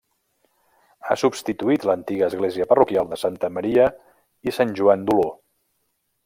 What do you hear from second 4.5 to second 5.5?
i Sant Joan d'Oló.